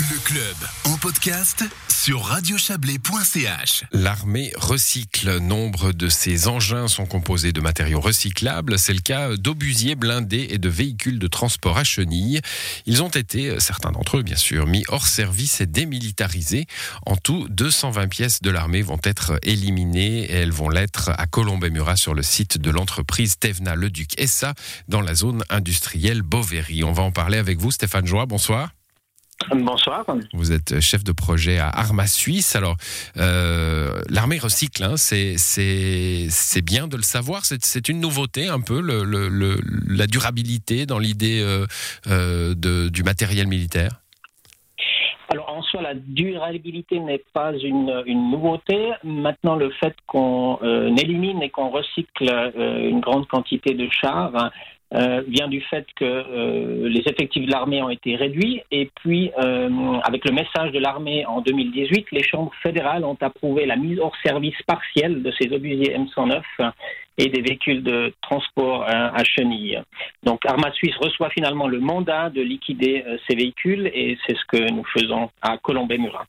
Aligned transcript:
Le 0.00 0.18
club 0.24 0.56
en 0.84 0.96
podcast 0.96 1.62
sur 1.90 2.24
radiochablais.ch. 2.24 3.84
L'armée 3.92 4.50
recycle. 4.56 5.40
Nombre 5.40 5.92
de 5.92 6.08
ses 6.08 6.48
engins 6.48 6.88
sont 6.88 7.04
composés 7.04 7.52
de 7.52 7.60
matériaux 7.60 8.00
recyclables. 8.00 8.78
C'est 8.78 8.94
le 8.94 9.02
cas 9.02 9.36
d'obusiers 9.36 9.96
blindés 9.96 10.46
et 10.48 10.56
de 10.56 10.70
véhicules 10.70 11.18
de 11.18 11.26
transport 11.26 11.76
à 11.76 11.84
chenilles. 11.84 12.40
Ils 12.86 13.02
ont 13.02 13.10
été, 13.10 13.60
certains 13.60 13.92
d'entre 13.92 14.16
eux 14.16 14.22
bien 14.22 14.36
sûr, 14.36 14.66
mis 14.66 14.84
hors 14.88 15.06
service 15.06 15.60
et 15.60 15.66
démilitarisés. 15.66 16.64
En 17.04 17.16
tout, 17.16 17.46
220 17.50 18.08
pièces 18.08 18.40
de 18.40 18.48
l'armée 18.48 18.80
vont 18.80 19.00
être 19.04 19.38
éliminées 19.42 20.20
et 20.20 20.32
elles 20.32 20.50
vont 20.50 20.70
l'être 20.70 21.10
à 21.18 21.26
Colombey-Murat 21.26 21.96
sur 21.96 22.14
le 22.14 22.22
site 22.22 22.56
de 22.56 22.70
l'entreprise 22.70 23.38
Tevna 23.38 23.74
Le 23.74 23.90
Duc 23.90 24.12
SA 24.26 24.54
dans 24.88 25.02
la 25.02 25.14
zone 25.14 25.44
industrielle 25.50 26.22
Beauvairy. 26.22 26.84
On 26.84 26.92
va 26.92 27.02
en 27.02 27.12
parler 27.12 27.36
avec 27.36 27.58
vous, 27.58 27.70
Stéphane 27.70 28.06
Joie. 28.06 28.24
Bonsoir. 28.24 28.70
Bonsoir. 29.48 30.04
Vous 30.32 30.52
êtes 30.52 30.80
chef 30.80 31.02
de 31.02 31.12
projet 31.12 31.58
à 31.58 31.68
Arma 31.68 32.06
Suisse. 32.06 32.54
Alors, 32.54 32.76
euh, 33.16 34.00
l'armée 34.08 34.38
recycle, 34.38 34.84
hein, 34.84 34.96
c'est 34.96 36.62
bien 36.62 36.86
de 36.86 36.96
le 36.96 37.02
savoir. 37.02 37.42
C'est 37.44 37.88
une 37.88 38.00
nouveauté 38.00 38.48
un 38.48 38.60
peu 38.60 38.80
le, 38.80 39.02
le, 39.04 39.60
la 39.88 40.06
durabilité 40.06 40.86
dans 40.86 40.98
l'idée 40.98 41.40
euh, 41.42 41.66
euh, 42.08 42.54
du 42.90 43.02
matériel 43.02 43.46
militaire. 43.48 43.90
Alors 45.32 45.48
en 45.48 45.62
soi, 45.62 45.80
la 45.80 45.94
durabilité 45.94 46.98
n'est 46.98 47.22
pas 47.32 47.52
une, 47.52 48.02
une, 48.06 48.30
nouveauté. 48.30 48.92
Maintenant, 49.04 49.56
le 49.56 49.70
fait 49.70 49.94
qu'on 50.06 50.58
élimine 50.96 51.42
et 51.42 51.50
qu'on 51.50 51.70
recycle 51.70 52.24
une 52.56 53.00
grande 53.00 53.26
quantité 53.28 53.74
de 53.74 53.88
chars 53.90 54.50
euh, 54.92 55.22
vient 55.28 55.46
du 55.46 55.60
fait 55.60 55.86
que 55.94 56.04
euh, 56.04 56.88
les 56.88 57.02
effectifs 57.06 57.46
de 57.46 57.50
l'armée 57.52 57.80
ont 57.80 57.90
été 57.90 58.16
réduits 58.16 58.60
et 58.72 58.90
puis 58.96 59.30
euh, 59.38 60.00
avec 60.02 60.24
le 60.24 60.32
message 60.32 60.72
de 60.72 60.80
l'armée 60.80 61.24
en 61.26 61.42
2018, 61.42 62.06
les 62.10 62.24
chambres 62.24 62.52
fédérales 62.60 63.04
ont 63.04 63.16
approuvé 63.20 63.66
la 63.66 63.76
mise 63.76 64.00
hors 64.00 64.16
service 64.24 64.60
partielle 64.66 65.22
de 65.22 65.30
ces 65.38 65.52
obusiers 65.52 65.96
M109 65.96 66.42
et 67.18 67.28
des 67.28 67.40
véhicules 67.40 67.84
de 67.84 68.12
transport 68.20 68.84
à 68.88 69.22
chenilles. 69.22 69.80
Donc 70.24 70.44
Arma 70.46 70.72
Suisse 70.72 70.96
reçoit 70.96 71.30
finalement 71.30 71.68
le 71.68 71.78
mandat 71.78 72.30
de 72.30 72.40
liquider 72.40 73.04
ces 73.28 73.36
véhicules 73.36 73.90
et 73.94 74.16
c'est 74.26 74.36
ce 74.36 74.44
que 74.46 74.72
nous 74.72 74.84
faisons 74.84 75.30
à 75.42 75.58
Colombey-Murat. 75.58 76.26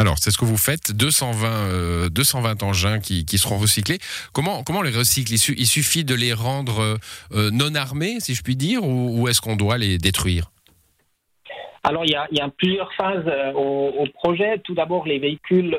Alors, 0.00 0.16
c'est 0.18 0.30
ce 0.30 0.38
que 0.38 0.46
vous 0.46 0.56
faites, 0.56 0.92
220, 0.92 2.08
220 2.10 2.62
euh, 2.62 2.66
engins 2.66 3.00
qui, 3.00 3.24
seront 3.36 3.58
recyclés. 3.58 3.98
Comment, 4.32 4.62
comment 4.62 4.80
les 4.80 4.96
recycle 4.96 5.32
il, 5.32 5.66
suffit 5.66 6.04
de 6.04 6.14
les 6.14 6.32
rendre 6.32 6.80
euh, 6.80 6.96
euh, 7.32 7.50
non 7.50 7.74
armés, 7.74 8.18
si 8.20 8.34
je 8.34 8.42
puis 8.42 8.56
dire, 8.56 8.82
ou, 8.82 9.28
est-ce 9.28 9.42
qu'on 9.42 9.56
doit 9.56 9.76
les 9.76 9.98
détruire? 9.98 10.50
Alors, 11.82 12.04
il 12.04 12.10
y, 12.12 12.40
a, 12.40 12.48
plusieurs 12.58 12.92
phases 12.94 13.24
au, 13.54 14.06
projet. 14.14 14.58
Tout 14.64 14.74
d'abord, 14.74 15.06
les 15.06 15.18
véhicules 15.18 15.78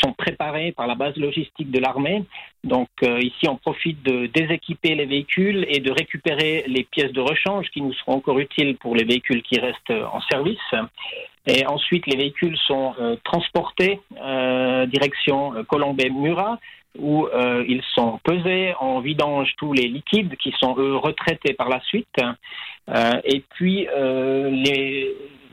sont 0.00 0.12
préparés 0.12 0.72
par 0.72 0.88
la 0.88 0.96
base 0.96 1.16
logistique 1.16 1.70
de 1.70 1.78
l'armée. 1.78 2.24
Donc, 2.64 2.88
ici, 3.02 3.48
on 3.48 3.56
profite 3.56 4.02
de 4.02 4.26
déséquiper 4.26 4.96
les 4.96 5.06
véhicules 5.06 5.66
et 5.68 5.78
de 5.78 5.92
récupérer 5.92 6.64
les 6.66 6.82
pièces 6.82 7.12
de 7.12 7.20
rechange 7.20 7.68
qui 7.70 7.80
nous 7.80 7.92
seront 7.94 8.14
encore 8.14 8.40
utiles 8.40 8.76
pour 8.76 8.96
les 8.96 9.04
véhicules 9.04 9.42
qui 9.42 9.60
restent 9.60 9.92
en 10.12 10.20
service. 10.22 10.58
Et 11.46 11.66
ensuite, 11.66 12.06
les 12.06 12.16
véhicules 12.16 12.56
sont 12.66 12.94
euh, 12.98 13.16
transportés 13.22 14.00
euh, 14.22 14.86
direction 14.86 15.54
euh, 15.54 15.62
Colombey-Murat, 15.64 16.58
où 16.98 17.26
euh, 17.26 17.64
ils 17.68 17.82
sont 17.94 18.18
pesés, 18.24 18.72
on 18.80 19.00
vidange 19.00 19.52
tous 19.58 19.72
les 19.72 19.88
liquides 19.88 20.36
qui 20.36 20.54
sont 20.58 20.74
eux 20.78 20.96
retraités 20.96 21.52
par 21.52 21.68
la 21.68 21.80
suite. 21.80 22.06
et 23.24 23.42
puis, 23.54 23.86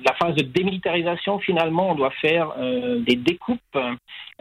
la 0.03 0.13
phase 0.15 0.35
de 0.35 0.43
démilitarisation, 0.43 1.39
finalement, 1.39 1.91
on 1.91 1.95
doit 1.95 2.13
faire 2.21 2.53
des 3.07 3.15
découpes 3.15 3.77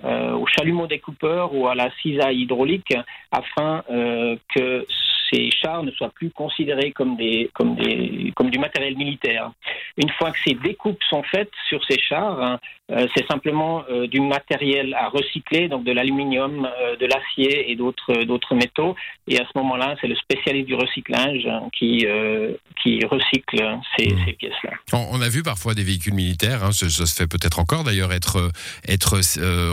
au 0.03 0.47
chalumeau 0.47 0.87
découpeur 0.87 1.55
ou 1.55 1.69
à 1.69 1.75
la 1.75 1.91
cisaille 2.03 2.43
hydraulique 2.43 2.95
afin 3.33 3.83
que 4.55 4.87
ces 5.33 5.51
chars 5.51 5.83
ne 5.83 5.91
soient 5.93 6.11
plus 6.11 6.31
considérés 6.31 6.93
comme, 6.93 7.17
des, 7.17 7.51
comme, 7.55 7.77
des, 7.77 8.33
comme 8.37 8.51
du 8.51 8.59
matériel 8.59 8.97
militaire. 8.97 9.53
Une 9.97 10.11
fois 10.11 10.31
que 10.31 10.39
ces 10.45 10.55
découpes 10.55 11.03
sont 11.09 11.23
faites 11.23 11.51
sur 11.69 11.85
ces 11.85 11.99
chars, 11.99 12.43
hein, 12.43 12.59
euh, 12.93 13.07
c'est 13.15 13.27
simplement 13.29 13.85
euh, 13.89 14.09
du 14.09 14.21
matériel 14.21 14.95
à 14.95 15.09
recycler, 15.09 15.69
donc 15.69 15.85
de 15.85 15.93
l'aluminium, 15.93 16.67
euh, 16.67 16.97
de 16.97 17.07
l'acier 17.07 17.71
et 17.71 17.77
d'autres 17.77 18.25
d'autres 18.25 18.55
métaux. 18.55 18.97
Et 19.29 19.39
à 19.39 19.45
ce 19.45 19.59
moment-là, 19.59 19.95
c'est 20.01 20.09
le 20.09 20.17
spécialiste 20.17 20.67
du 20.67 20.75
recyclage 20.75 21.47
hein, 21.47 21.69
qui 21.73 22.07
qui 22.83 23.05
recycle 23.05 23.79
ces, 23.97 24.07
mmh. 24.07 24.19
ces 24.27 24.33
pièces-là. 24.33 24.71
On, 24.93 25.21
a 25.21 25.29
vu 25.29 25.43
parfois 25.43 25.75
des 25.75 25.85
véhicules 25.85 26.15
militaires, 26.15 26.65
hein, 26.65 26.73
ça, 26.73 26.89
se 26.89 27.15
fait 27.15 27.27
peut-être 27.27 27.59
encore 27.59 27.85
d'ailleurs, 27.85 28.13
être 28.13 28.51
être 28.89 29.21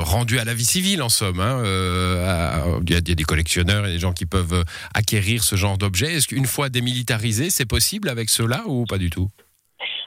rendus 0.04 0.40
à 0.40 0.46
la 0.46 0.54
vie 0.54 0.66
civile 0.66 1.02
en 1.02 1.10
somme. 1.10 1.42
Il 1.42 2.94
y 2.94 2.96
a 2.96 3.02
des 3.02 3.24
collectionneurs 3.24 3.86
et 3.88 3.94
des 3.94 4.00
gens 4.00 4.14
qui 4.14 4.26
peuvent 4.26 4.64
acquérir 4.94 5.44
ce 5.48 5.56
genre 5.56 5.78
d'objets. 5.78 6.14
Est-ce 6.14 6.28
qu'une 6.28 6.46
fois 6.46 6.70
démilitarisé, 6.70 7.50
c'est 7.50 7.66
possible 7.66 8.10
avec 8.10 8.30
cela 8.30 8.64
ou 8.68 8.86
pas 8.86 8.98
du 8.98 9.10
tout? 9.10 9.30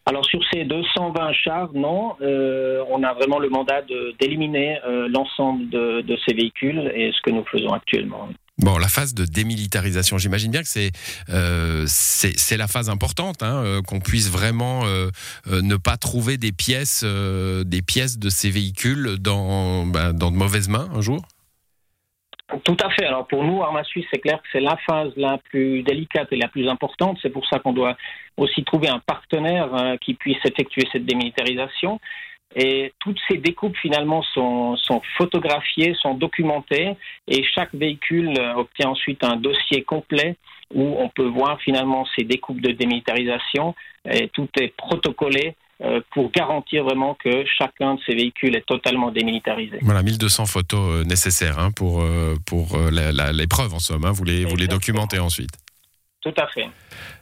Alors 0.06 0.24
sur 0.24 0.40
ces 0.52 0.64
220 0.64 1.32
chars, 1.32 1.70
non. 1.74 2.16
Euh, 2.20 2.82
on 2.90 3.02
a 3.02 3.12
vraiment 3.14 3.38
le 3.38 3.48
mandat 3.48 3.82
d'éliminer 4.18 4.78
euh, 4.86 5.08
l'ensemble 5.08 5.68
de, 5.70 6.18
ces 6.26 6.34
véhicules 6.34 6.90
et 6.94 7.12
ce 7.12 7.20
que 7.22 7.30
nous 7.30 7.44
faisons 7.50 7.70
actuellement. 7.70 8.28
Bon, 8.58 8.76
la 8.76 8.88
phase 8.88 9.14
de 9.14 9.24
démilitarisation, 9.24 10.18
j'imagine 10.18 10.50
bien 10.50 10.62
que 10.62 10.68
c'est 10.68 10.90
euh, 11.30 11.84
c'est 11.86 12.56
la 12.56 12.66
phase 12.66 12.90
importante, 12.90 13.42
hein, 13.42 13.80
qu'on 13.86 14.00
puisse 14.00 14.30
vraiment 14.30 14.82
ne 15.46 15.76
pas 15.76 15.96
trouver 15.96 16.36
des 16.36 16.52
pièces 16.52 17.04
des 17.04 17.82
pièces 17.82 18.18
de 18.18 18.28
ces 18.28 18.50
véhicules 18.50 19.16
dans 19.18 19.86
ben, 19.86 20.12
dans 20.12 20.30
de 20.30 20.36
mauvaises 20.36 20.68
mains 20.68 20.88
un 20.94 21.00
jour? 21.00 21.22
Tout 22.64 22.76
à 22.82 22.90
fait. 22.90 23.04
Alors 23.06 23.26
pour 23.26 23.44
nous, 23.44 23.62
Arma 23.62 23.84
Suisse, 23.84 24.06
c'est 24.12 24.18
clair 24.18 24.38
que 24.42 24.48
c'est 24.50 24.60
la 24.60 24.76
phase 24.88 25.12
la 25.16 25.38
plus 25.38 25.82
délicate 25.82 26.28
et 26.32 26.36
la 26.36 26.48
plus 26.48 26.68
importante. 26.68 27.18
C'est 27.22 27.30
pour 27.30 27.46
ça 27.46 27.58
qu'on 27.60 27.72
doit 27.72 27.96
aussi 28.36 28.64
trouver 28.64 28.88
un 28.88 28.98
partenaire 28.98 29.72
euh, 29.74 29.96
qui 29.98 30.14
puisse 30.14 30.38
effectuer 30.44 30.88
cette 30.92 31.04
démilitarisation. 31.04 32.00
Et 32.56 32.92
toutes 32.98 33.18
ces 33.28 33.36
découpes 33.36 33.76
finalement 33.76 34.22
sont, 34.22 34.76
sont, 34.76 35.00
photographiées, 35.16 35.94
sont 35.94 36.14
documentées, 36.14 36.96
et 37.28 37.44
chaque 37.44 37.72
véhicule 37.72 38.34
euh, 38.36 38.54
obtient 38.54 38.88
ensuite 38.88 39.22
un 39.22 39.36
dossier 39.36 39.84
complet 39.84 40.36
où 40.74 40.96
on 40.98 41.08
peut 41.08 41.26
voir 41.26 41.60
finalement 41.60 42.04
ces 42.16 42.24
découpes 42.24 42.60
de 42.60 42.72
démilitarisation. 42.72 43.74
Et 44.10 44.28
tout 44.28 44.48
est 44.60 44.74
protocolé 44.76 45.54
pour 46.12 46.30
garantir 46.30 46.84
vraiment 46.84 47.14
que 47.14 47.44
chacun 47.46 47.94
de 47.94 48.00
ces 48.04 48.14
véhicules 48.14 48.54
est 48.54 48.66
totalement 48.66 49.10
démilitarisé. 49.10 49.78
Voilà, 49.82 50.02
1200 50.02 50.46
photos 50.46 50.80
euh, 50.80 51.04
nécessaires 51.04 51.58
hein, 51.58 51.70
pour, 51.70 52.02
euh, 52.02 52.36
pour 52.46 52.78
l'épreuve 53.32 53.74
en 53.74 53.78
somme. 53.78 54.04
Hein, 54.04 54.12
vous, 54.12 54.24
les, 54.24 54.44
vous 54.44 54.56
les 54.56 54.68
documentez 54.68 55.18
ensuite. 55.18 55.50
Tout 56.20 56.34
à 56.36 56.46
fait. 56.48 56.68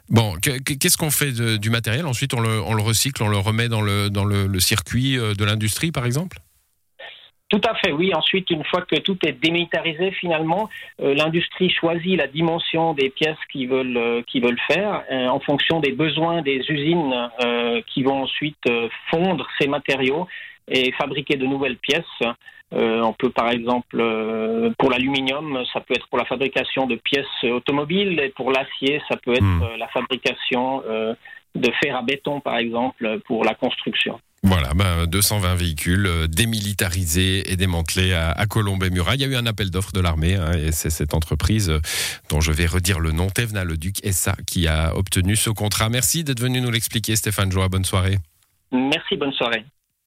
Bon, 0.09 0.35
qu'est-ce 0.41 0.97
qu'on 0.97 1.11
fait 1.11 1.31
du 1.57 1.69
matériel? 1.69 2.05
Ensuite, 2.05 2.33
on 2.33 2.41
le, 2.41 2.61
on 2.61 2.73
le, 2.73 2.81
recycle, 2.81 3.23
on 3.23 3.29
le 3.29 3.37
remet 3.37 3.69
dans 3.69 3.81
le, 3.81 4.09
dans 4.09 4.25
le 4.25 4.59
circuit 4.59 5.15
de 5.15 5.45
l'industrie, 5.45 5.91
par 5.91 6.05
exemple? 6.05 6.39
Tout 7.49 7.61
à 7.67 7.73
fait, 7.75 7.91
oui. 7.91 8.13
Ensuite, 8.13 8.51
une 8.51 8.63
fois 8.63 8.83
que 8.83 8.95
tout 8.97 9.17
est 9.25 9.31
démilitarisé, 9.31 10.11
finalement, 10.11 10.69
euh, 11.01 11.15
l'industrie 11.15 11.71
choisit 11.71 12.15
la 12.15 12.27
dimension 12.27 12.93
des 12.93 13.09
pièces 13.09 13.39
qu'ils 13.51 13.67
veulent, 13.67 13.97
euh, 13.97 14.21
veulent 14.35 14.61
faire 14.71 15.03
euh, 15.11 15.27
en 15.27 15.39
fonction 15.39 15.79
des 15.79 15.91
besoins 15.91 16.43
des 16.43 16.61
usines 16.69 17.29
qui 17.87 18.03
vont 18.03 18.23
ensuite 18.23 18.63
fondre 19.09 19.47
ces 19.59 19.67
matériaux 19.67 20.27
et 20.67 20.91
fabriquer 20.91 21.35
de 21.35 21.45
nouvelles 21.45 21.77
pièces. 21.77 22.03
on 22.71 23.13
peut 23.13 23.31
par 23.31 23.49
exemple, 23.49 23.97
pour 24.77 24.91
l'aluminium, 24.91 25.63
ça 25.73 25.79
peut 25.81 25.95
être 25.95 26.07
pour 26.07 26.19
la 26.19 26.25
fabrication 26.25 26.85
de 26.85 26.95
pièces 26.95 27.43
automobiles, 27.43 28.19
et 28.19 28.29
pour 28.29 28.51
l'acier, 28.51 29.01
ça 29.09 29.17
peut 29.17 29.33
être 29.33 29.43
hmm. 29.43 29.77
la 29.77 29.87
fabrication 29.87 30.83
de 31.55 31.71
fer 31.81 31.95
à 31.95 32.01
béton, 32.03 32.39
par 32.39 32.57
exemple, 32.57 33.19
pour 33.25 33.43
la 33.43 33.55
construction. 33.55 34.19
Voilà, 34.43 34.73
ben 34.73 35.05
220 35.05 35.55
véhicules 35.55 36.07
euh, 36.07 36.27
démilitarisés 36.27 37.51
et 37.51 37.57
démantelés 37.57 38.13
à, 38.13 38.31
à 38.31 38.45
Colombey-Murat. 38.45 39.15
Il 39.15 39.21
y 39.21 39.23
a 39.25 39.27
eu 39.27 39.35
un 39.35 39.45
appel 39.45 39.69
d'offres 39.69 39.91
de 39.91 39.99
l'armée 39.99 40.35
hein, 40.35 40.53
et 40.53 40.71
c'est 40.71 40.89
cette 40.89 41.13
entreprise 41.13 41.69
euh, 41.69 41.81
dont 42.29 42.39
je 42.39 42.53
vais 42.53 42.65
redire 42.65 42.99
le 42.99 43.11
nom, 43.11 43.29
Tevna 43.29 43.65
Le 43.65 43.75
Duc 43.75 43.97
SA, 44.11 44.35
qui 44.47 44.67
a 44.67 44.95
obtenu 44.95 45.35
ce 45.35 45.49
contrat. 45.49 45.89
Merci 45.89 46.23
d'être 46.23 46.39
venu 46.39 46.61
nous 46.61 46.71
l'expliquer, 46.71 47.17
Stéphane 47.17 47.51
Joa. 47.51 47.67
Bonne 47.67 47.85
soirée. 47.85 48.17
Merci, 48.71 49.17
bonne 49.17 49.33
soirée. 49.33 49.65